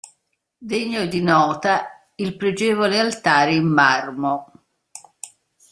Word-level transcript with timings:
Degno 0.57 1.05
di 1.05 1.21
nota 1.21 2.07
il 2.15 2.35
pregevole 2.35 2.97
altare 2.99 3.53
in 3.53 3.67
marmo. 3.67 4.51